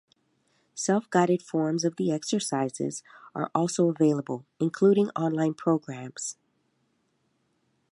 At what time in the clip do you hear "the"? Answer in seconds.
1.97-2.11